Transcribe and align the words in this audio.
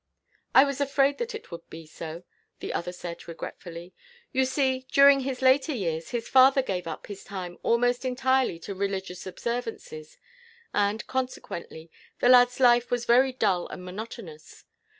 "I 0.55 0.63
was 0.63 0.81
afraid 0.81 1.19
that 1.19 1.35
it 1.35 1.51
would 1.51 1.69
be 1.69 1.85
so," 1.85 2.23
the 2.59 2.73
other 2.73 2.91
said, 2.91 3.27
regretfully. 3.27 3.93
"You 4.31 4.45
see, 4.45 4.87
during 4.91 5.19
his 5.19 5.43
later 5.43 5.73
years, 5.75 6.09
his 6.09 6.27
father 6.27 6.63
gave 6.63 6.87
up 6.87 7.05
his 7.05 7.23
time 7.23 7.59
almost 7.61 8.03
entirely 8.03 8.57
to 8.61 8.73
religious 8.73 9.27
observances; 9.27 10.17
and, 10.73 11.05
consequently, 11.05 11.91
the 12.19 12.29
lad's 12.29 12.59
life 12.59 12.89
was 12.89 13.05
very 13.05 13.31
dull 13.31 13.67
and 13.67 13.85
monotonous. 13.85 14.65